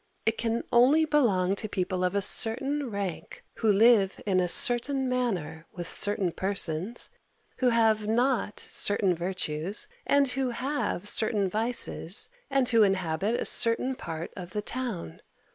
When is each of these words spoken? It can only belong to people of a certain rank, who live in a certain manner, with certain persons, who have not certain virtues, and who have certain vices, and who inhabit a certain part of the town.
It 0.25 0.35
can 0.39 0.63
only 0.71 1.05
belong 1.05 1.53
to 1.57 1.69
people 1.69 2.03
of 2.03 2.15
a 2.15 2.23
certain 2.23 2.89
rank, 2.89 3.43
who 3.57 3.71
live 3.71 4.19
in 4.25 4.39
a 4.39 4.49
certain 4.49 5.07
manner, 5.07 5.67
with 5.73 5.85
certain 5.85 6.31
persons, 6.31 7.11
who 7.57 7.69
have 7.69 8.07
not 8.07 8.59
certain 8.59 9.13
virtues, 9.13 9.87
and 10.07 10.27
who 10.29 10.49
have 10.49 11.07
certain 11.07 11.47
vices, 11.47 12.31
and 12.49 12.67
who 12.67 12.81
inhabit 12.81 13.39
a 13.39 13.45
certain 13.45 13.93
part 13.93 14.31
of 14.35 14.53
the 14.53 14.63
town. 14.63 15.21